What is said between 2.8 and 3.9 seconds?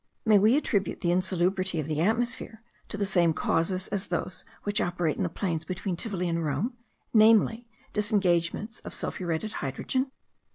to the same causes